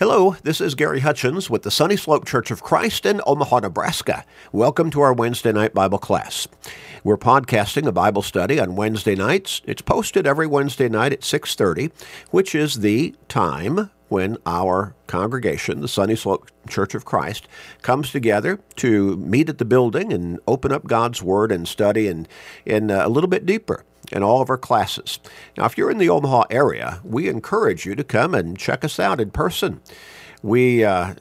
[0.00, 4.24] Hello, this is Gary Hutchins with the Sunny Slope Church of Christ in Omaha, Nebraska.
[4.50, 6.48] Welcome to our Wednesday night Bible class.
[7.04, 9.62] We're podcasting a Bible study on Wednesday nights.
[9.66, 11.92] It's posted every Wednesday night at 6:30,
[12.32, 17.46] which is the time when our congregation, the Sunny Slope Church of Christ,
[17.82, 22.26] comes together to meet at the building and open up God's Word and study and
[22.66, 25.18] in uh, a little bit deeper in all of our classes.
[25.56, 28.98] Now, if you're in the Omaha area, we encourage you to come and check us
[28.98, 29.80] out in person.
[30.42, 31.14] We uh,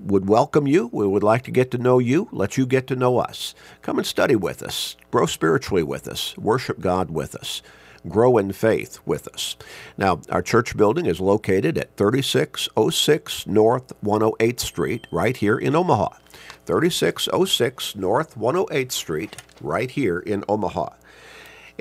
[0.00, 0.90] would welcome you.
[0.92, 3.54] We would like to get to know you, let you get to know us.
[3.82, 7.62] Come and study with us, grow spiritually with us, worship God with us
[8.08, 9.56] grow in faith with us.
[9.96, 16.08] Now, our church building is located at 3606 North 108th Street, right here in Omaha.
[16.66, 20.90] 3606 North 108th Street, right here in Omaha.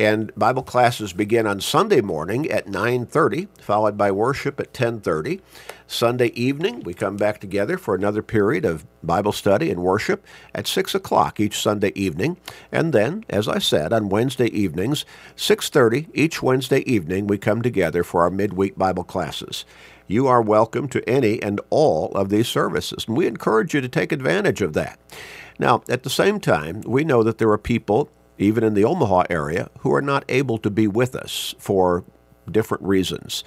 [0.01, 5.41] And Bible classes begin on Sunday morning at 9:30, followed by worship at 10:30.
[5.85, 10.65] Sunday evening, we come back together for another period of Bible study and worship at
[10.65, 12.37] 6 o'clock each Sunday evening.
[12.71, 18.03] And then, as I said, on Wednesday evenings, 6.30 each Wednesday evening, we come together
[18.03, 19.65] for our midweek Bible classes.
[20.07, 23.87] You are welcome to any and all of these services, and we encourage you to
[23.87, 24.97] take advantage of that.
[25.59, 28.09] Now, at the same time, we know that there are people
[28.41, 32.03] even in the Omaha area, who are not able to be with us for
[32.49, 33.43] different reasons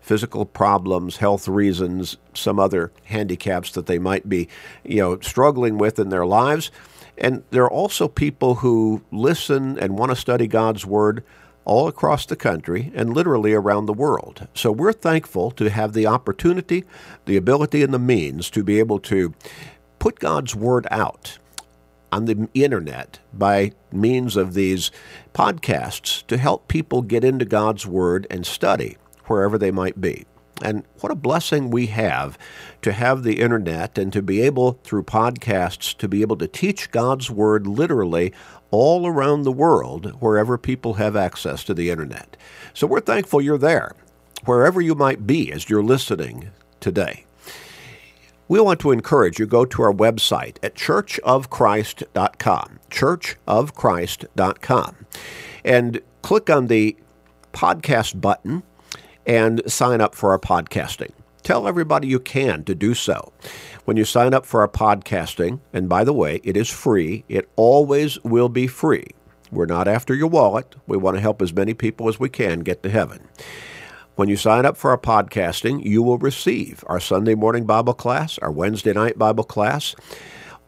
[0.00, 4.48] physical problems, health reasons, some other handicaps that they might be,
[4.82, 6.70] you know, struggling with in their lives.
[7.18, 11.22] And there are also people who listen and want to study God's Word
[11.66, 14.48] all across the country and literally around the world.
[14.54, 16.84] So we're thankful to have the opportunity,
[17.26, 19.34] the ability, and the means to be able to
[19.98, 21.38] put God's Word out
[22.12, 24.90] on the internet by means of these
[25.34, 30.24] podcasts to help people get into God's Word and study wherever they might be.
[30.60, 32.36] And what a blessing we have
[32.82, 36.90] to have the internet and to be able, through podcasts, to be able to teach
[36.90, 38.32] God's Word literally
[38.70, 42.36] all around the world wherever people have access to the internet.
[42.74, 43.94] So we're thankful you're there,
[44.44, 47.24] wherever you might be as you're listening today
[48.48, 54.96] we want to encourage you go to our website at churchofchrist.com, churchofchrist.com,
[55.64, 56.96] and click on the
[57.52, 58.62] podcast button
[59.26, 61.10] and sign up for our podcasting.
[61.42, 63.32] Tell everybody you can to do so.
[63.84, 67.48] When you sign up for our podcasting, and by the way, it is free, it
[67.56, 69.06] always will be free.
[69.50, 70.74] We're not after your wallet.
[70.86, 73.26] We want to help as many people as we can get to heaven.
[74.18, 78.36] When you sign up for our podcasting, you will receive our Sunday morning Bible class,
[78.38, 79.94] our Wednesday night Bible class,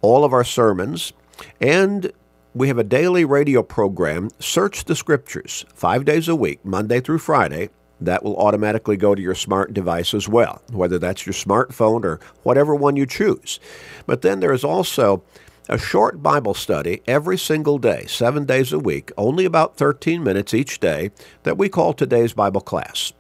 [0.03, 1.13] all of our sermons,
[1.61, 2.13] and
[2.55, 7.19] we have a daily radio program, Search the Scriptures, five days a week, Monday through
[7.19, 7.71] Friday.
[8.01, 12.21] That will automatically go to your smart device as well, whether that's your smartphone or
[12.45, 13.59] whatever one you choose.
[14.07, 15.25] But then there is also
[15.71, 20.53] a short Bible study every single day, seven days a week, only about 13 minutes
[20.53, 21.13] each day,
[21.45, 23.13] that we call today's Bible class.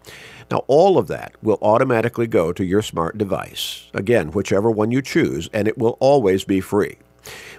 [0.50, 5.00] Now, all of that will automatically go to your smart device, again, whichever one you
[5.00, 6.98] choose, and it will always be free.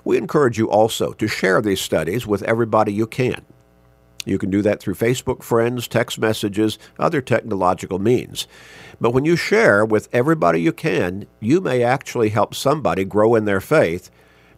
[0.04, 3.46] We encourage you also to share these studies with everybody you can.
[4.26, 8.46] You can do that through Facebook friends, text messages, other technological means.
[9.00, 13.46] But when you share with everybody you can, you may actually help somebody grow in
[13.46, 14.12] their faith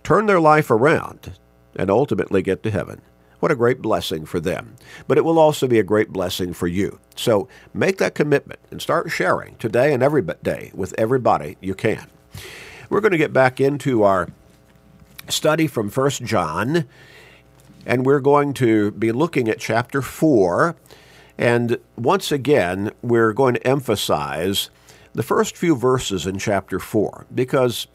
[0.04, 1.34] turn their life around,
[1.76, 3.02] and ultimately get to heaven.
[3.40, 4.76] What a great blessing for them.
[5.06, 7.00] But it will also be a great blessing for you.
[7.16, 12.08] So make that commitment and start sharing today and every day with everybody you can.
[12.90, 14.30] We're going to get back into our
[15.28, 16.86] study from 1 John,
[17.86, 20.76] and we're going to be looking at chapter 4.
[21.38, 24.70] And once again, we're going to emphasize
[25.14, 27.88] the first few verses in chapter 4 because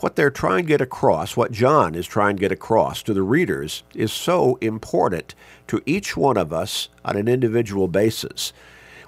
[0.00, 3.22] what they're trying to get across, what John is trying to get across to the
[3.22, 5.34] readers, is so important
[5.66, 8.52] to each one of us on an individual basis.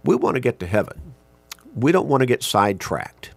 [0.04, 1.14] We want to get to heaven.
[1.74, 3.30] We don't want to get sidetracked.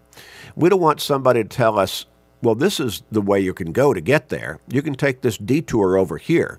[0.56, 2.06] We don't want somebody to tell us,
[2.42, 4.58] well, this is the way you can go to get there.
[4.68, 6.58] You can take this detour over here,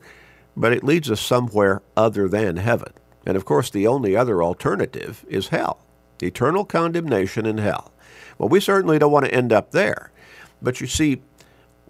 [0.56, 2.94] but it leads us somewhere other than heaven.
[3.26, 5.80] And of course, the only other alternative is hell
[6.22, 7.92] eternal condemnation in hell.
[8.38, 10.12] Well, we certainly don't want to end up there.
[10.62, 11.22] But you see,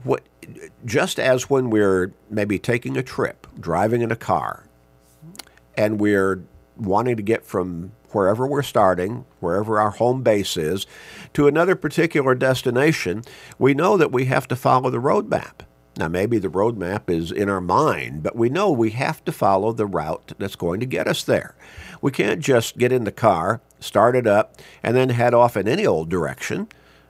[0.04, 0.24] what
[0.86, 4.66] just as when we're maybe taking a trip, driving in a car,
[5.78, 6.44] and we're
[6.78, 10.86] wanting to get from wherever we're starting, wherever our home base is,
[11.34, 13.24] to another particular destination,
[13.60, 15.66] we know that we have to follow the roadmap.
[15.98, 19.72] Now, maybe the roadmap is in our mind, but we know we have to follow
[19.72, 21.56] the route that's going to get us there.
[22.02, 25.68] We can't just get in the car, start it up, and then head off in
[25.68, 26.68] any old direction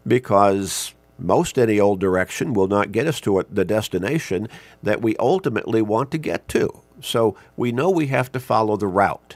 [0.07, 4.47] because most any old direction will not get us to the destination
[4.83, 6.81] that we ultimately want to get to.
[7.01, 9.35] So we know we have to follow the route.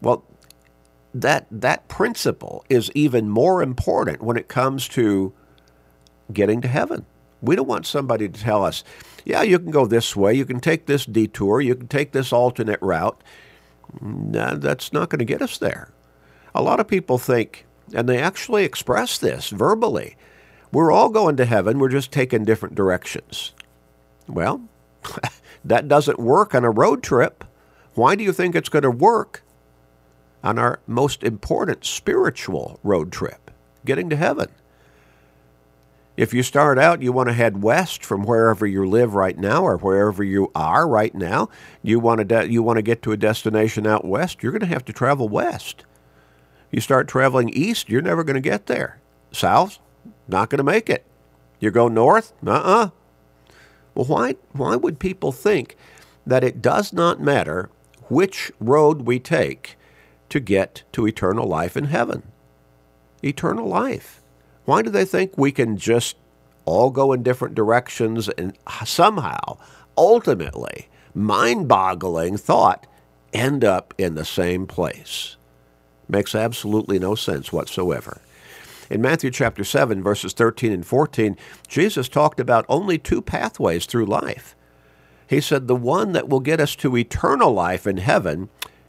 [0.00, 0.24] Well,
[1.12, 5.32] that that principle is even more important when it comes to
[6.32, 7.06] getting to heaven.
[7.42, 8.84] We don't want somebody to tell us,
[9.24, 12.32] yeah, you can go this way, you can take this detour, you can take this
[12.32, 13.22] alternate route.
[14.00, 15.92] No, that's not going to get us there.
[16.54, 20.16] A lot of people think, and they actually express this verbally,
[20.72, 23.52] we're all going to heaven, we're just taking different directions.
[24.28, 24.62] Well,
[25.64, 27.44] that doesn't work on a road trip.
[27.94, 29.42] Why do you think it's going to work
[30.42, 33.50] on our most important spiritual road trip,
[33.84, 34.48] getting to heaven?
[36.16, 39.62] If you start out, you want to head west from wherever you live right now
[39.64, 41.48] or wherever you are right now.
[41.82, 44.42] You want to de- you want to get to a destination out west.
[44.42, 45.84] You're going to have to travel west.
[46.70, 49.00] You start traveling east, you're never going to get there.
[49.32, 49.78] South,
[50.30, 51.04] not going to make it.
[51.58, 52.90] You go north, uh-uh.
[53.94, 55.76] Well, why why would people think
[56.26, 57.68] that it does not matter
[58.08, 59.76] which road we take
[60.28, 62.22] to get to eternal life in heaven?
[63.22, 64.22] Eternal life.
[64.64, 66.16] Why do they think we can just
[66.64, 69.58] all go in different directions and somehow,
[69.98, 72.86] ultimately, mind boggling thought,
[73.32, 75.36] end up in the same place?
[76.08, 78.20] Makes absolutely no sense whatsoever.
[78.90, 81.36] In Matthew chapter 7, verses 13 and 14,
[81.68, 84.56] Jesus talked about only two pathways through life.
[85.28, 88.48] He said, The one that will get us to eternal life in heaven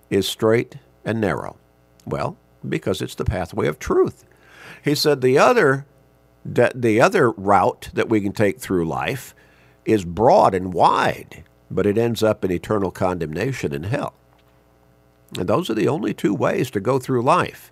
[0.09, 1.57] is straight and narrow.
[2.03, 2.35] Well,
[2.67, 4.25] because it's the pathway of truth.
[4.83, 5.85] He said the other
[6.43, 9.35] the other route that we can take through life
[9.85, 14.15] is broad and wide, but it ends up in eternal condemnation in hell.
[15.37, 17.70] And those are the only two ways to go through life.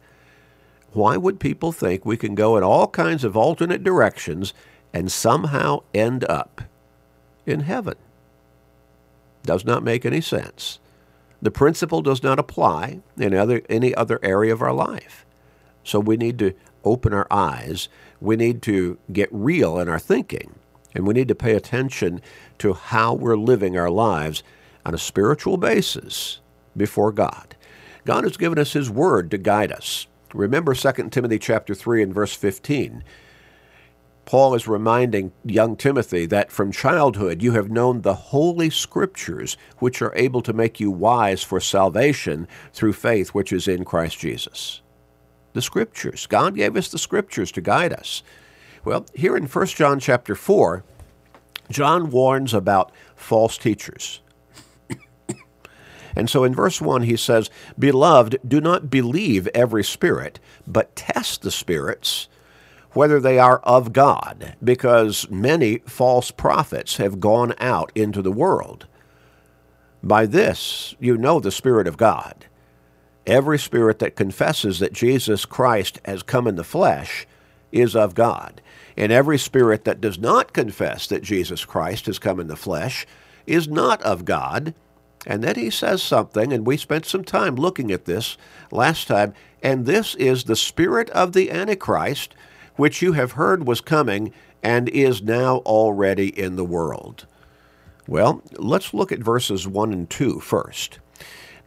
[0.92, 4.54] Why would people think we can go in all kinds of alternate directions
[4.94, 6.62] and somehow end up
[7.46, 7.96] in heaven?
[9.44, 10.80] Does not make any sense.
[11.42, 15.26] The principle does not apply in other, any other area of our life.
[15.84, 16.54] So we need to
[16.84, 17.88] open our eyes.
[18.20, 20.56] We need to get real in our thinking,
[20.94, 22.22] and we need to pay attention
[22.60, 24.44] to how we're living our lives
[24.86, 26.40] on a spiritual basis
[26.76, 27.56] before God.
[28.06, 30.08] God has given us his word to guide us.
[30.34, 33.04] Remember 2 Timothy chapter 3 and verse 15.
[34.26, 40.02] Paul is reminding young Timothy that from childhood you have known the holy scriptures which
[40.02, 44.82] are able to make you wise for salvation through faith which is in Christ Jesus
[45.54, 46.28] the scriptures.
[46.28, 48.24] God gave us the scriptures to guide us.
[48.86, 50.84] Well, here in 1 John chapter 4,
[51.70, 54.22] John warns about false teachers.
[56.16, 61.42] And so in verse 1 he says, Beloved, do not believe every spirit, but test
[61.42, 62.28] the spirits
[62.94, 68.88] whether they are of God, because many false prophets have gone out into the world.
[70.02, 72.46] By this you know the Spirit of God.
[73.28, 77.28] Every spirit that confesses that Jesus Christ has come in the flesh
[77.72, 78.62] is of God.
[78.98, 83.06] And every spirit that does not confess that Jesus Christ has come in the flesh
[83.46, 84.74] is not of God.
[85.28, 88.38] And then he says something, and we spent some time looking at this
[88.72, 92.34] last time, and this is the spirit of the Antichrist,
[92.78, 94.34] which you have heard was coming
[94.64, 97.26] and is now already in the world.
[98.08, 101.00] Well, let's look at verses 1 and 2 first.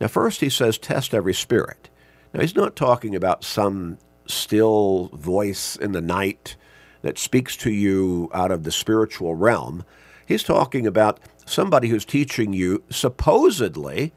[0.00, 1.88] Now, first he says, test every spirit.
[2.32, 6.56] Now, he's not talking about some still voice in the night
[7.02, 9.84] that speaks to you out of the spiritual realm.
[10.26, 14.12] He's talking about somebody who's teaching you supposedly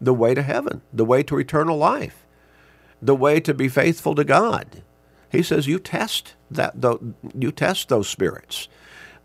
[0.00, 2.26] the way to heaven, the way to eternal life,
[3.00, 4.82] the way to be faithful to God.
[5.30, 6.74] He says you test that
[7.34, 8.68] you test those spirits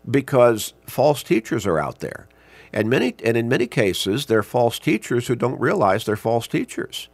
[0.08, 2.28] because false teachers are out there.
[2.72, 7.08] And many and in many cases they're false teachers who don't realize they're false teachers.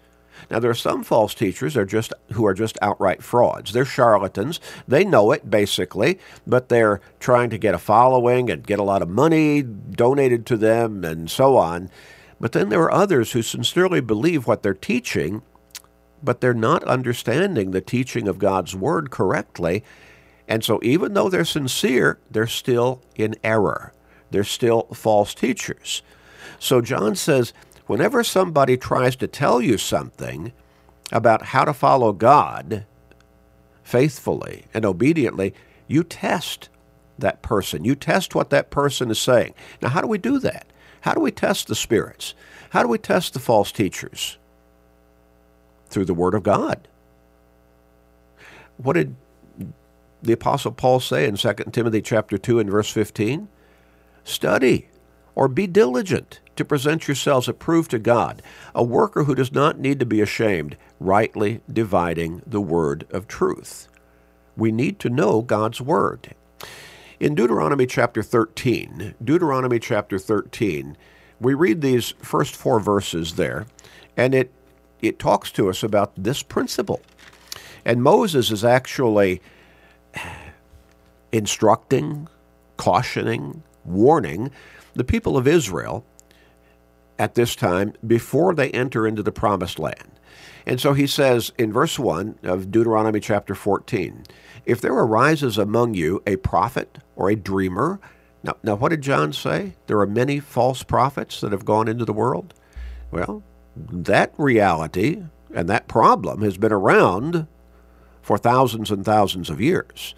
[0.51, 3.73] Now there are some false teachers are just who are just outright frauds.
[3.73, 4.61] They're charlatans.
[4.87, 9.03] They know it basically, but they're trying to get a following and get a lot
[9.03, 11.91] of money donated to them and so on.
[12.41, 15.43] But then there are others who sincerely believe what they're teaching,
[16.23, 19.85] but they're not understanding the teaching of God's word correctly.
[20.47, 23.93] And so even though they're sincere, they're still in error.
[24.31, 26.03] They're still false teachers.
[26.59, 27.53] So John says,
[27.89, 30.53] whenever somebody tries to tell you something
[31.11, 32.87] about how to follow God
[33.83, 35.53] faithfully and obediently,
[35.89, 36.69] you test
[37.19, 37.85] that person.
[37.85, 39.55] You test what that person is saying.
[39.83, 40.67] Now, how do we do that?
[41.01, 42.35] How do we test the spirits?
[42.71, 44.39] How do we test the false teachers?
[45.89, 46.87] through the Word of God.
[48.77, 49.17] What did
[50.23, 53.49] the Apostle Paul say in 2 Timothy chapter 2 and verse 15?
[54.25, 54.89] Study
[55.35, 58.43] or be diligent to present yourselves approved to God,
[58.75, 63.89] a worker who does not need to be ashamed, rightly dividing the word of truth.
[64.57, 66.35] We need to know God's word.
[67.21, 70.97] In Deuteronomy chapter 13, Deuteronomy chapter 13,
[71.41, 73.67] we read these first four verses there,
[74.17, 74.53] and it,
[75.01, 77.01] it talks to us about this principle.
[77.85, 79.41] And Moses is actually
[81.31, 82.27] instructing,
[82.77, 84.51] cautioning, warning
[84.95, 86.05] the people of Israel
[87.19, 90.11] at this time before they enter into the promised land.
[90.67, 94.25] And so he says in verse 1 of Deuteronomy chapter 14
[94.67, 98.01] If there arises among you a prophet or a dreamer,
[98.43, 99.75] now, now what did John say?
[99.87, 102.55] There are many false prophets that have gone into the world.
[103.11, 103.43] Well,
[103.77, 105.23] that reality
[105.55, 107.47] and that problem has been around
[108.23, 110.15] for thousands and thousands of years.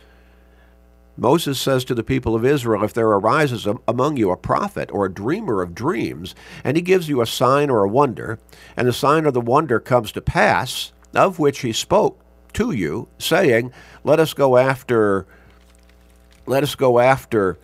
[1.21, 5.05] Moses says to the people of Israel, If there arises among you a prophet or
[5.05, 6.35] a dreamer of dreams,
[6.65, 8.39] and he gives you a sign or a wonder,
[8.75, 12.19] and the sign or the wonder comes to pass, of which he spoke
[12.55, 13.71] to you, saying,
[14.03, 15.27] Let us go after
[16.47, 17.59] let us go after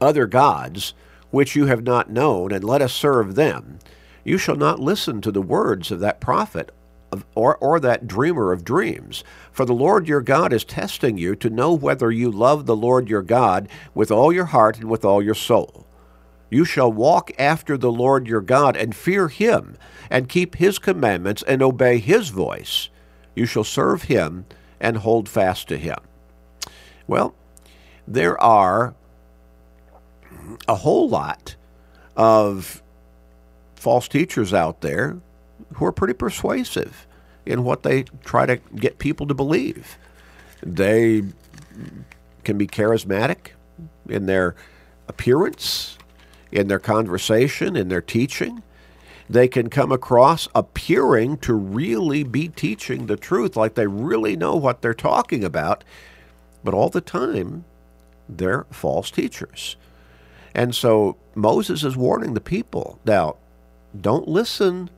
[0.00, 0.94] other gods
[1.32, 3.80] which you have not known, and let us serve them.
[4.22, 6.70] You shall not listen to the words of that prophet
[7.34, 9.24] or, or that dreamer of dreams.
[9.52, 13.08] For the Lord your God is testing you to know whether you love the Lord
[13.08, 15.86] your God with all your heart and with all your soul.
[16.50, 19.76] You shall walk after the Lord your God and fear him,
[20.10, 22.88] and keep his commandments and obey his voice.
[23.36, 24.46] You shall serve him
[24.80, 25.98] and hold fast to him.
[27.06, 27.34] Well,
[28.06, 28.94] there are
[30.66, 31.54] a whole lot
[32.16, 32.82] of
[33.76, 35.20] false teachers out there
[35.74, 37.06] who are pretty persuasive
[37.46, 39.98] in what they try to get people to believe.
[40.62, 41.22] They
[42.44, 43.50] can be charismatic
[44.08, 44.54] in their
[45.08, 45.98] appearance,
[46.52, 48.62] in their conversation, in their teaching.
[49.28, 54.56] They can come across appearing to really be teaching the truth, like they really know
[54.56, 55.84] what they're talking about,
[56.64, 57.64] but all the time
[58.28, 59.76] they're false teachers.
[60.54, 63.36] And so Moses is warning the people now,
[63.98, 64.90] don't listen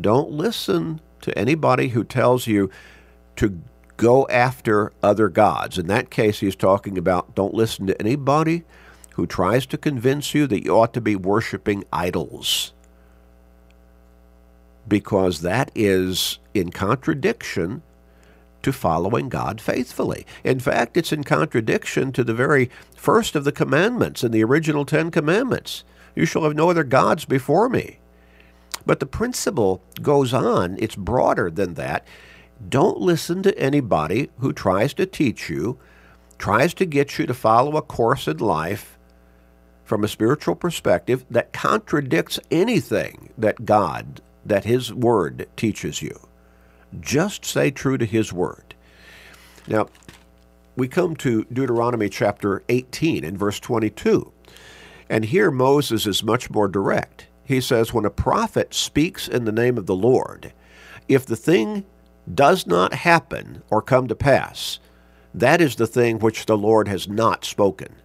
[0.00, 2.70] don't listen to anybody who tells you
[3.36, 3.60] to
[3.96, 5.78] go after other gods.
[5.78, 8.64] In that case, he's talking about don't listen to anybody
[9.14, 12.72] who tries to convince you that you ought to be worshiping idols.
[14.86, 17.82] Because that is in contradiction
[18.62, 20.26] to following God faithfully.
[20.42, 24.84] In fact, it's in contradiction to the very first of the commandments in the original
[24.84, 25.84] Ten Commandments.
[26.16, 27.98] You shall have no other gods before me.
[28.86, 32.06] But the principle goes on, it's broader than that.
[32.68, 35.78] Don't listen to anybody who tries to teach you,
[36.38, 38.98] tries to get you to follow a course in life
[39.84, 46.18] from a spiritual perspective that contradicts anything that God, that His Word teaches you.
[47.00, 48.74] Just stay true to His Word.
[49.66, 49.88] Now,
[50.76, 54.32] we come to Deuteronomy chapter 18 and verse 22.
[55.08, 59.52] And here Moses is much more direct he says, when a prophet speaks in the
[59.52, 60.52] name of the Lord,
[61.08, 61.84] if the thing
[62.32, 64.78] does not happen or come to pass,
[65.34, 67.96] that is the thing which the Lord has not spoken.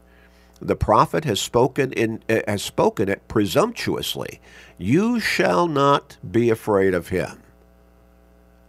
[0.62, 4.42] The prophet has spoken in uh, has spoken it presumptuously.
[4.78, 7.42] You shall not be afraid of him.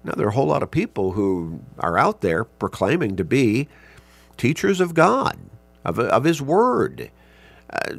[0.04, 3.68] Now there are a whole lot of people who are out there proclaiming to be
[4.36, 5.38] teachers of God,
[5.84, 7.10] of, of His Word.
[7.70, 7.94] Uh,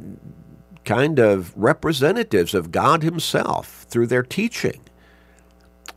[0.85, 4.81] kind of representatives of God Himself through their teaching.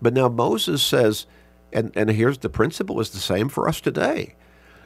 [0.03, 1.27] But now Moses says,
[1.73, 4.35] and, and here's the principle is the same for us today.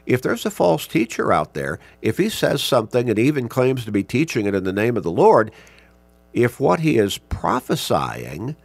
[0.07, 3.93] If there's a false teacher out there, if he says something and even claims to
[3.93, 5.53] be teaching it in the name of the Lord,
[6.33, 8.57] if what he is prophesying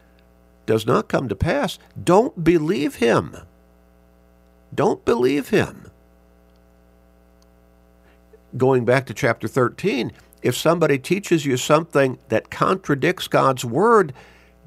[0.66, 3.36] does not come to pass, don't believe him.
[4.74, 5.92] Don't believe him.
[8.56, 10.14] Going back to chapter 13,
[10.44, 14.14] if somebody teaches you something that contradicts God's word,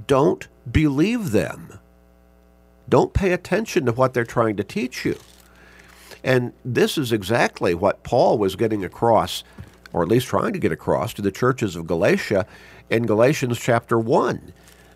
[0.06, 1.78] don't believe them.
[2.88, 5.18] Don't pay attention to what they're trying to teach you.
[6.24, 9.44] And this is exactly what Paul was getting across,
[9.92, 12.46] or at least trying to get across, to the churches of Galatia
[12.88, 14.52] in Galatians chapter 1.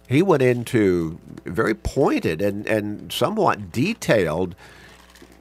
[0.08, 4.56] He went into very pointed and, and somewhat detailed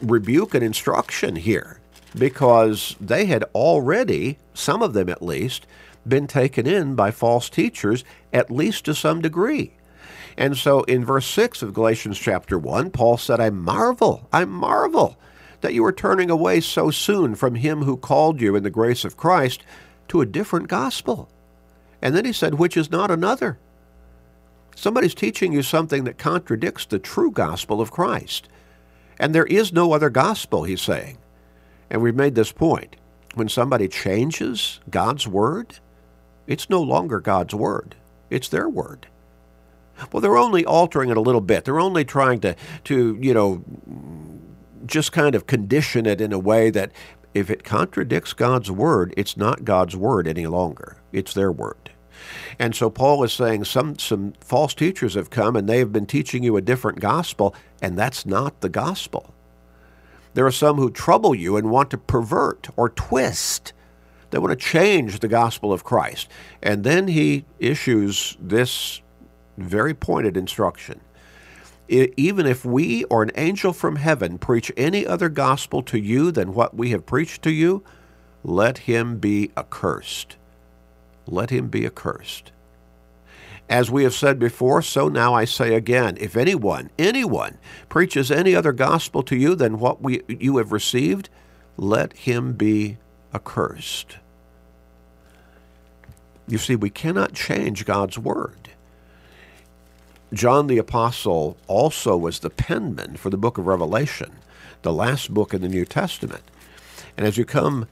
[0.02, 1.79] rebuke and instruction here
[2.18, 5.66] because they had already, some of them at least,
[6.08, 9.74] been taken in by false teachers, at least to some degree.
[10.38, 15.18] And so in verse 6 of Galatians chapter 1, Paul said, I marvel, I marvel
[15.62, 19.04] that you are turning away so soon from him who called you in the grace
[19.04, 19.62] of Christ
[20.08, 21.30] to a different gospel.
[22.02, 23.60] And then he said, which is not another.
[24.76, 28.48] Somebody's teaching you something that contradicts the true gospel of Christ.
[29.20, 31.18] And there is no other gospel, he's saying.
[31.90, 32.96] And we've made this point.
[33.36, 35.80] When somebody changes God's word,
[36.48, 37.96] it's no longer God's word,
[38.30, 39.08] it's their word.
[40.12, 41.66] Well, they're only altering it a little bit.
[41.66, 42.56] They're only trying to,
[42.86, 43.64] to you know,
[44.86, 46.92] just kind of condition it in a way that
[47.34, 50.98] if it contradicts God's word, it's not God's word any longer.
[51.12, 51.92] It's their word.
[52.58, 56.06] And so Paul is saying some, some false teachers have come and they have been
[56.06, 59.34] teaching you a different gospel, and that's not the gospel.
[60.40, 63.74] There are some who trouble you and want to pervert or twist.
[64.30, 66.30] They want to change the gospel of Christ.
[66.64, 69.02] And then he issues this
[69.58, 71.02] very pointed instruction.
[71.90, 76.54] Even if we or an angel from heaven preach any other gospel to you than
[76.54, 77.84] what we have preached to you,
[78.42, 80.38] let him be accursed.
[81.28, 82.54] Let him be accursed.
[83.70, 88.56] As we have said before, so now I say again, if anyone, anyone, preaches any
[88.56, 91.30] other gospel to you than what we, you have received,
[91.78, 92.98] let him be
[93.34, 94.18] accursed.
[96.48, 98.70] You see, we cannot change God's word.
[100.34, 104.32] John the Apostle also was the penman for the book of Revelation,
[104.82, 106.44] the last book in the New Testament.
[107.18, 107.88] And as you come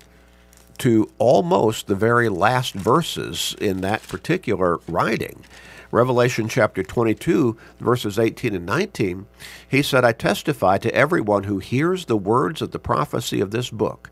[0.80, 5.44] to almost the very last verses in that particular writing,
[5.92, 9.26] Revelation chapter 22, verses 18 and 19,
[9.68, 13.70] he said, I testify to everyone who hears the words of the prophecy of this
[13.70, 14.10] book.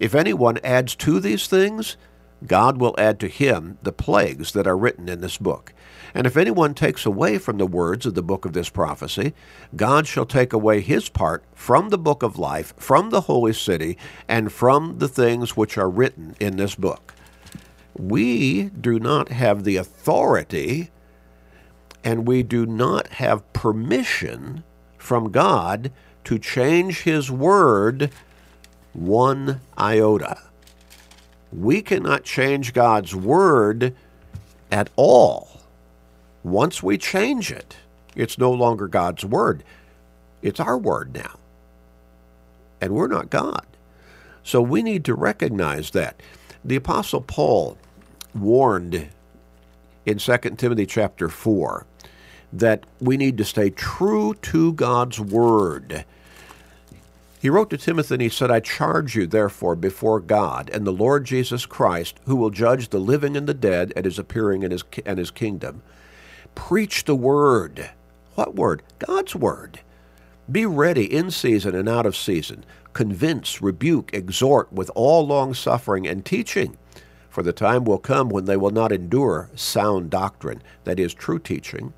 [0.00, 1.96] If anyone adds to these things,
[2.46, 5.72] God will add to him the plagues that are written in this book.
[6.14, 9.34] And if anyone takes away from the words of the book of this prophecy,
[9.76, 13.98] God shall take away his part from the book of life, from the holy city,
[14.28, 17.14] and from the things which are written in this book.
[17.96, 20.90] We do not have the authority
[22.04, 24.62] and we do not have permission
[24.96, 25.92] from God
[26.24, 28.10] to change his word
[28.92, 30.47] one iota.
[31.52, 33.94] We cannot change God's word
[34.70, 35.60] at all.
[36.42, 37.76] Once we change it,
[38.14, 39.64] it's no longer God's word.
[40.42, 41.38] It's our word now.
[42.80, 43.66] And we're not God.
[44.42, 46.20] So we need to recognize that.
[46.64, 47.78] The Apostle Paul
[48.34, 49.08] warned
[50.06, 51.86] in 2 Timothy chapter 4
[52.52, 56.04] that we need to stay true to God's word.
[57.40, 60.92] He wrote to Timothy and he said, I charge you, therefore, before God and the
[60.92, 64.72] Lord Jesus Christ, who will judge the living and the dead at his appearing in
[64.72, 65.82] his, and his kingdom.
[66.54, 67.90] Preach the word.
[68.34, 68.82] What word?
[68.98, 69.80] God's word.
[70.50, 72.64] Be ready in season and out of season.
[72.92, 76.76] Convince, rebuke, exhort with all long suffering and teaching.
[77.28, 81.38] For the time will come when they will not endure sound doctrine, that is, true
[81.38, 81.92] teaching,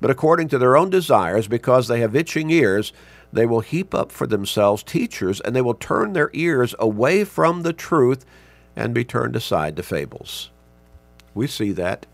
[0.00, 2.92] but according to their own desires, because they have itching ears,
[3.36, 7.62] they will heap up for themselves teachers, and they will turn their ears away from
[7.62, 8.24] the truth
[8.74, 10.50] and be turned aside to fables.
[11.34, 12.06] We see that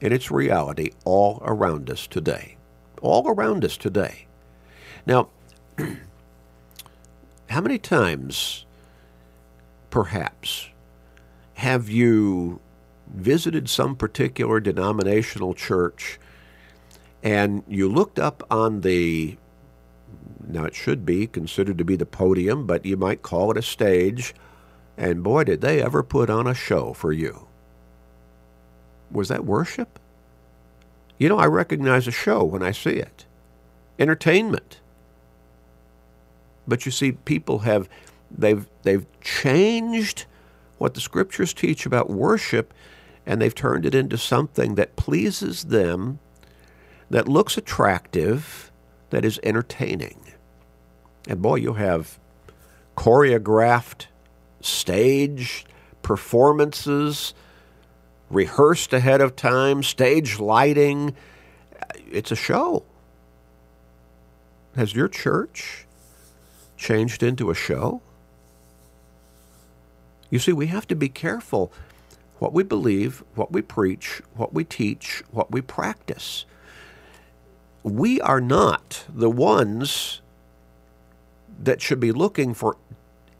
[0.00, 2.56] in its reality all around us today.
[3.00, 4.26] All around us today.
[5.06, 5.28] Now,
[7.48, 8.64] how many times,
[9.90, 10.68] perhaps,
[11.54, 12.60] have you
[13.06, 16.18] visited some particular denominational church
[17.22, 19.36] and you looked up on the
[20.48, 23.62] now it should be considered to be the podium, but you might call it a
[23.62, 24.34] stage.
[24.96, 27.46] And boy, did they ever put on a show for you.
[29.10, 29.98] Was that worship?
[31.18, 33.26] You know, I recognize a show when I see it.
[33.98, 34.80] Entertainment.
[36.66, 37.88] But you see, people have
[38.30, 40.26] they've they've changed
[40.78, 42.74] what the scriptures teach about worship
[43.26, 46.18] and they've turned it into something that pleases them,
[47.08, 48.70] that looks attractive,
[49.10, 50.23] that is entertaining.
[51.26, 52.18] And boy, you have
[52.96, 54.06] choreographed,
[54.60, 55.66] staged
[56.02, 57.34] performances
[58.30, 61.14] rehearsed ahead of time, stage lighting.
[62.10, 62.84] It's a show.
[64.76, 65.86] Has your church
[66.76, 68.02] changed into a show?
[70.30, 71.72] You see, we have to be careful
[72.38, 76.44] what we believe, what we preach, what we teach, what we practice.
[77.82, 80.20] We are not the ones
[81.62, 82.76] that should be looking for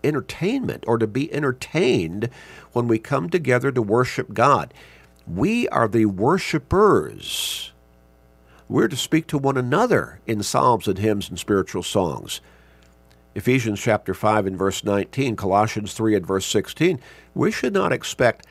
[0.03, 2.29] entertainment or to be entertained
[2.73, 4.75] when we come together to worship God.
[5.27, 7.73] We are the worshipers.
[8.69, 12.41] We're to speak to one another in psalms and hymns and spiritual songs.
[13.35, 17.01] Ephesians chapter 5 and verse 19, Colossians 3 and verse 16,
[17.35, 18.47] we should not expect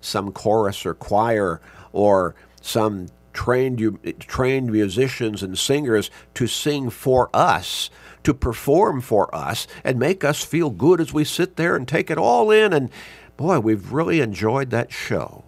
[0.00, 1.60] some chorus or choir
[1.92, 7.90] or some trained, trained musicians and singers to sing for us,
[8.24, 12.10] to perform for us, and make us feel good as we sit there and take
[12.10, 12.72] it all in.
[12.72, 12.90] And
[13.36, 15.44] boy, we've really enjoyed that show.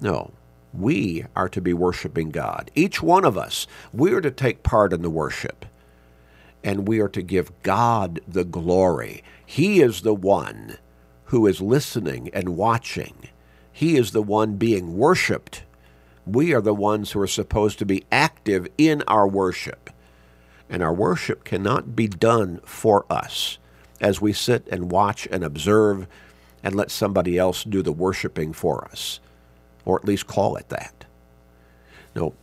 [0.00, 0.32] No,
[0.72, 2.70] we are to be worshiping God.
[2.74, 5.64] Each one of us, we are to take part in the worship
[6.64, 9.22] and we are to give God the glory.
[9.44, 10.76] He is the one
[11.26, 13.28] who is listening and watching.
[13.72, 15.62] He is the one being worshiped.
[16.26, 19.90] We are the ones who are supposed to be active in our worship.
[20.70, 23.58] And our worship cannot be done for us
[24.00, 26.06] as we sit and watch and observe
[26.62, 29.20] and let somebody else do the worshiping for us,
[29.84, 31.04] or at least call it that.
[32.14, 32.34] No.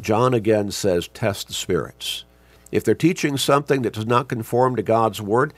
[0.00, 2.24] John again says, test the spirits.
[2.72, 5.54] If they're teaching something that does not conform to God's word,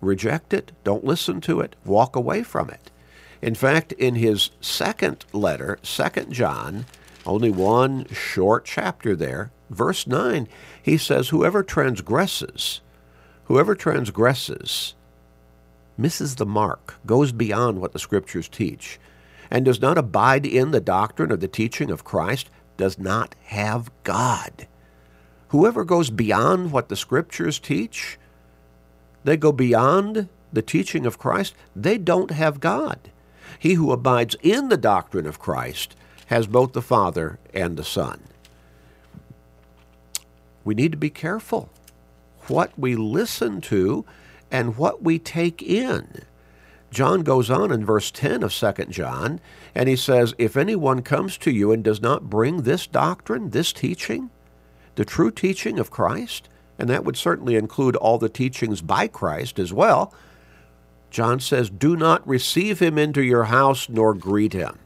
[0.00, 0.72] reject it.
[0.84, 1.76] Don't listen to it.
[1.84, 2.90] Walk away from it.
[3.42, 6.86] In fact, in his second letter, 2 John,
[7.26, 10.48] only one short chapter there, verse 9,
[10.82, 12.80] he says, Whoever transgresses,
[13.44, 14.94] whoever transgresses,
[15.96, 18.98] misses the mark, goes beyond what the Scriptures teach,
[19.50, 23.90] and does not abide in the doctrine or the teaching of Christ, does not have
[24.04, 24.66] God.
[25.48, 28.18] Whoever goes beyond what the scriptures teach,
[29.24, 33.10] they go beyond the teaching of Christ, they don't have God.
[33.58, 38.20] He who abides in the doctrine of Christ has both the Father and the Son.
[40.64, 41.70] We need to be careful
[42.48, 44.04] what we listen to
[44.50, 46.22] and what we take in.
[46.90, 49.40] John goes on in verse 10 of 2 John,
[49.74, 53.72] and he says, If anyone comes to you and does not bring this doctrine, this
[53.72, 54.30] teaching,
[54.96, 59.60] the true teaching of Christ, and that would certainly include all the teachings by Christ
[59.60, 60.12] as well,
[61.10, 64.78] John says, Do not receive him into your house nor greet him.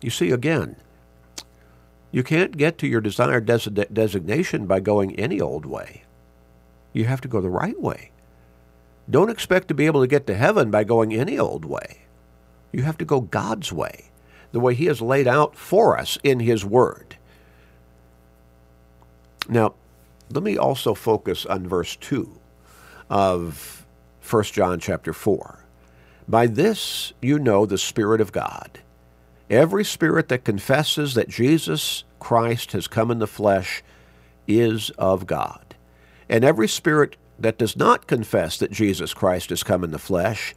[0.00, 0.76] You see, again,
[2.12, 6.04] you can't get to your desired des- designation by going any old way.
[6.92, 8.10] You have to go the right way.
[9.10, 12.02] Don't expect to be able to get to heaven by going any old way.
[12.70, 14.10] You have to go God's way,
[14.52, 17.16] the way He has laid out for us in His Word.
[19.48, 19.74] Now,
[20.30, 22.38] let me also focus on verse 2
[23.10, 23.84] of
[24.28, 25.64] 1 John chapter 4.
[26.28, 28.81] By this you know the Spirit of God.
[29.52, 33.82] Every spirit that confesses that Jesus Christ has come in the flesh
[34.48, 35.74] is of God.
[36.26, 40.54] And every spirit that does not confess that Jesus Christ has come in the flesh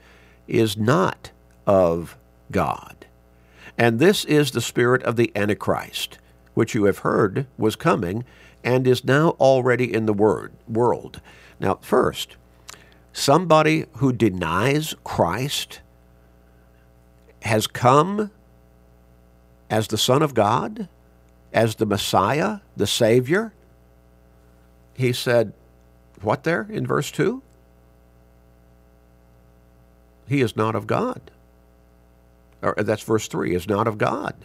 [0.48, 1.32] is not
[1.68, 2.18] of
[2.52, 3.06] God.
[3.78, 6.18] And this is the spirit of the Antichrist,
[6.54, 8.24] which you have heard was coming
[8.64, 11.20] and is now already in the word, world.
[11.60, 12.38] Now, first,
[13.12, 15.82] somebody who denies Christ
[17.42, 18.32] has come
[19.70, 20.88] as the Son of God,
[21.54, 23.54] as the Messiah, the Savior.
[24.94, 25.54] He said,
[26.22, 27.42] what there in verse 2?
[30.28, 31.22] He is not of God.
[32.62, 34.36] Or uh, that's verse 3, is not of God.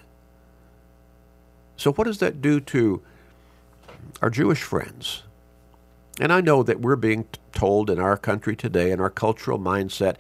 [1.77, 3.03] So what does that do to
[4.21, 5.23] our Jewish friends.
[6.21, 10.17] And I know that we're being told in our country today, in our cultural mindset,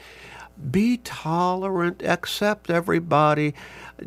[0.70, 3.55] be tolerant, accept everybody,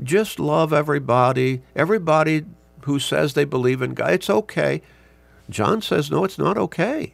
[0.02, 2.46] just love everybody, everybody
[2.82, 4.12] who says they believe in God.
[4.12, 4.82] It's okay.
[5.50, 7.14] John says, no, it's not okay.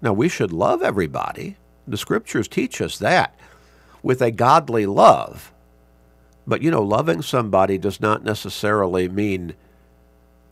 [0.00, 1.56] Now, we should love everybody.
[1.86, 3.34] The scriptures teach us that
[4.02, 5.52] with a godly love.
[6.46, 9.54] But, you know, loving somebody does not necessarily mean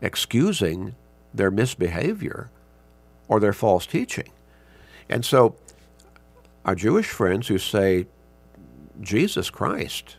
[0.01, 0.95] excusing
[1.35, 2.51] their misbehavior
[3.29, 4.31] or their false teaching.
[5.09, 5.57] And so
[6.65, 8.07] our Jewish friends who say,
[9.01, 10.17] Jesus Christ,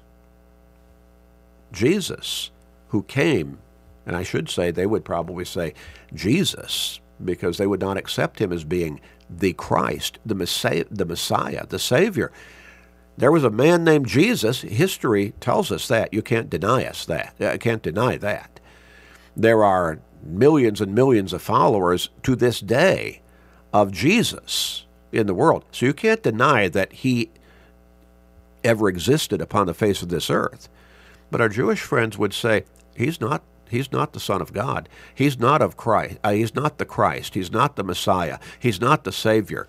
[1.71, 2.51] Jesus,
[2.89, 3.59] who came,
[4.05, 5.73] and I should say they would probably say
[6.13, 8.99] Jesus, because they would not accept him as being
[9.29, 12.31] the Christ, the Messiah, the, Messiah, the Savior.
[13.17, 14.61] There was a man named Jesus.
[14.61, 16.13] History tells us that.
[16.13, 17.35] You can't deny us that.
[17.39, 18.59] I uh, can't deny that.
[19.37, 23.21] There are millions and millions of followers to this day
[23.73, 25.65] of Jesus in the world.
[25.71, 27.29] So you can't deny that he
[28.63, 30.69] ever existed upon the face of this earth.
[31.29, 34.89] But our Jewish friends would say he's not he's not the son of God.
[35.15, 36.17] He's not of Christ.
[36.23, 37.33] Uh, he's not the Christ.
[37.33, 38.37] He's not the Messiah.
[38.59, 39.67] He's not the savior.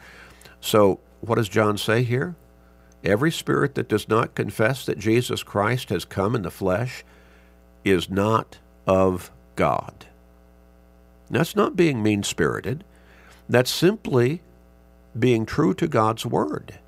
[0.61, 2.35] So what does John say here?
[3.05, 7.05] Every spirit that does not confess that Jesus Christ has come in the flesh
[7.85, 10.07] is not of God.
[11.31, 12.85] That's not being mean spirited.
[13.49, 14.43] That's simply
[15.18, 16.79] being true to God's Word.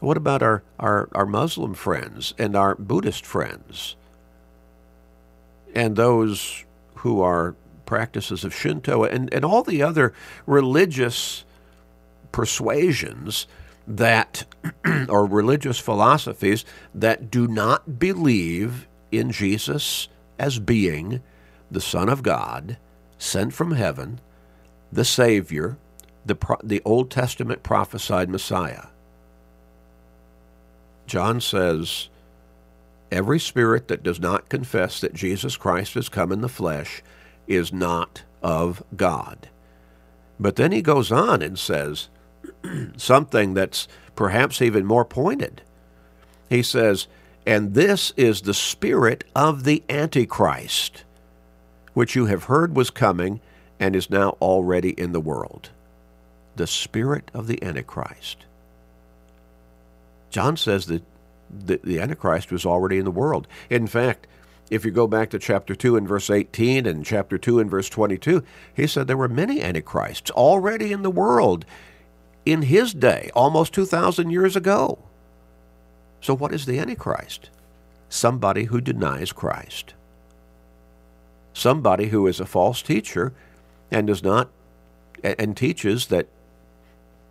[0.00, 3.96] What about our, our, our Muslim friends and our Buddhist friends?
[5.74, 6.64] And those
[6.96, 7.54] who are
[7.86, 10.12] practices of Shinto and, and all the other
[10.46, 11.44] religious
[12.32, 13.46] persuasions
[13.86, 14.44] that,
[15.08, 21.22] or religious philosophies that do not believe in Jesus as being
[21.70, 22.76] the Son of God,
[23.18, 24.20] sent from heaven,
[24.92, 25.78] the Savior,
[26.28, 28.86] the, the Old Testament prophesied Messiah.
[31.06, 32.08] John says,
[33.10, 37.02] Every spirit that does not confess that Jesus Christ has come in the flesh
[37.46, 39.48] is not of God.
[40.38, 42.08] But then he goes on and says
[42.96, 45.62] something that's perhaps even more pointed.
[46.50, 47.08] He says,
[47.46, 51.04] And this is the spirit of the Antichrist,
[51.94, 53.40] which you have heard was coming
[53.80, 55.70] and is now already in the world.
[56.58, 58.44] The spirit of the Antichrist.
[60.28, 61.04] John says that
[61.48, 63.46] the, the Antichrist was already in the world.
[63.70, 64.26] In fact,
[64.68, 67.88] if you go back to chapter 2 and verse 18 and chapter 2 and verse
[67.88, 68.42] 22,
[68.74, 71.64] he said there were many Antichrists already in the world
[72.44, 74.98] in his day, almost 2,000 years ago.
[76.20, 77.50] So, what is the Antichrist?
[78.08, 79.94] Somebody who denies Christ.
[81.52, 83.32] Somebody who is a false teacher
[83.92, 84.50] and does not
[85.22, 86.26] and teaches that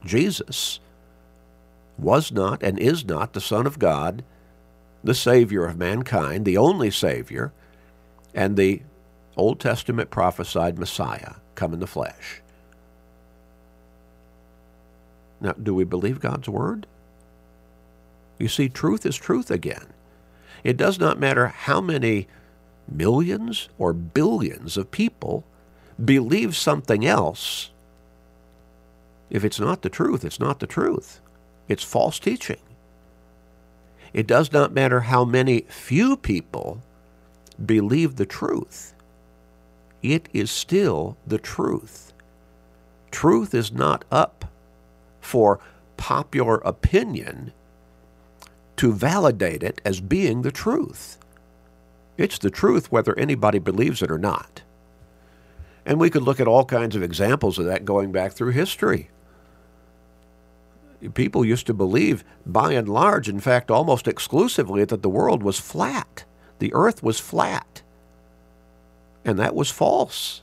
[0.05, 0.79] Jesus
[1.97, 4.23] was not and is not the Son of God,
[5.03, 7.51] the Savior of mankind, the only Savior,
[8.33, 8.81] and the
[9.35, 12.41] Old Testament prophesied Messiah come in the flesh.
[15.39, 16.87] Now, do we believe God's Word?
[18.39, 19.87] You see, truth is truth again.
[20.63, 22.27] It does not matter how many
[22.87, 25.43] millions or billions of people
[26.03, 27.71] believe something else.
[29.29, 31.19] If it's not the truth, it's not the truth.
[31.67, 32.59] It's false teaching.
[34.13, 36.81] It does not matter how many few people
[37.63, 38.93] believe the truth.
[40.01, 42.13] It is still the truth.
[43.11, 44.45] Truth is not up
[45.19, 45.59] for
[45.97, 47.51] popular opinion
[48.77, 51.17] to validate it as being the truth.
[52.17, 54.61] It's the truth whether anybody believes it or not.
[55.85, 59.09] And we could look at all kinds of examples of that going back through history
[61.13, 65.59] people used to believe, by and large, in fact, almost exclusively, that the world was
[65.59, 66.25] flat.
[66.59, 67.81] The earth was flat.
[69.23, 70.41] And that was false.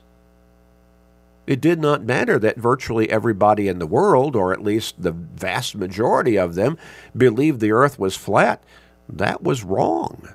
[1.47, 5.75] It did not matter that virtually everybody in the world, or at least the vast
[5.75, 6.77] majority of them,
[7.15, 8.63] believed the earth was flat.
[9.07, 10.29] That was wrong.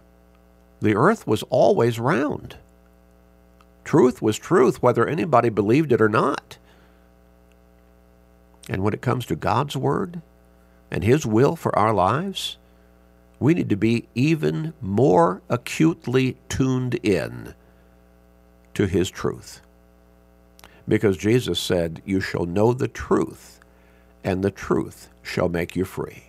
[0.80, 2.56] The earth was always round.
[3.84, 6.58] Truth was truth, whether anybody believed it or not.
[8.70, 10.22] And when it comes to God's Word
[10.92, 12.56] and His will for our lives,
[13.40, 17.54] we need to be even more acutely tuned in
[18.74, 19.60] to His truth.
[20.86, 23.60] Because Jesus said, You shall know the truth,
[24.22, 26.24] and the truth shall make you free.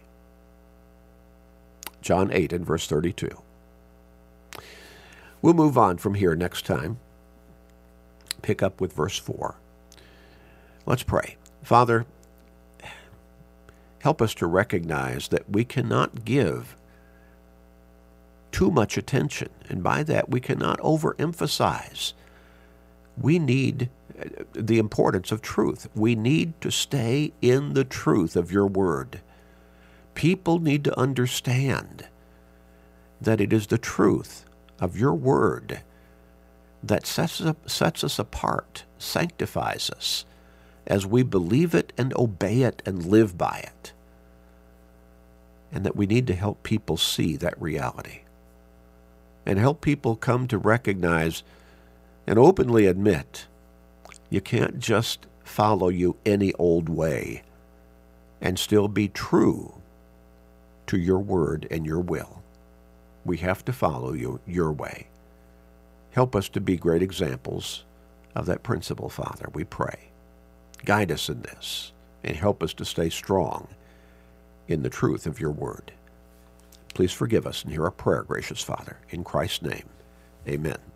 [2.02, 3.30] John 8 and verse 32.
[5.44, 6.98] We'll move on from here next time.
[8.42, 9.54] Pick up with verse 4.
[10.88, 11.38] Let's pray.
[11.62, 12.08] Father,
[14.02, 16.76] help us to recognize that we cannot give
[18.52, 22.14] too much attention, and by that we cannot overemphasize.
[23.18, 25.88] We need uh, the importance of truth.
[25.96, 29.22] We need to stay in the truth of your word.
[30.16, 32.08] People need to understand
[33.22, 34.46] that it is the truth
[34.80, 35.82] of your word
[36.84, 40.26] that sets us, sets us apart, sanctifies us,
[40.92, 43.94] as we believe it and obey it and live by it.
[45.72, 48.24] And that we need to help people see that reality
[49.46, 51.44] and help people come to recognize
[52.28, 53.48] and openly admit
[54.30, 57.44] you can't just follow you any old way
[58.42, 59.74] and still be true
[60.88, 62.44] to your word and your will.
[63.24, 65.08] We have to follow you your way.
[66.12, 67.86] Help us to be great examples
[68.36, 70.11] of that principle, Father, we pray.
[70.86, 71.92] Guide us in this
[72.24, 73.68] and help us to stay strong
[74.68, 75.92] in the truth of your word.
[76.94, 78.98] Please forgive us and hear our prayer, gracious Father.
[79.10, 79.90] In Christ's name,
[80.48, 80.91] amen.